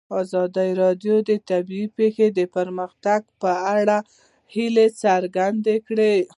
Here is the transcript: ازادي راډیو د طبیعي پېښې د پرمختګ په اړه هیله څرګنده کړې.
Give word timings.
ازادي 0.21 0.69
راډیو 0.81 1.15
د 1.29 1.31
طبیعي 1.49 1.87
پېښې 1.97 2.27
د 2.37 2.39
پرمختګ 2.55 3.21
په 3.41 3.51
اړه 3.77 3.97
هیله 4.53 4.85
څرګنده 5.03 5.75
کړې. 5.87 6.15